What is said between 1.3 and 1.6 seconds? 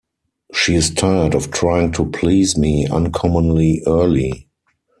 of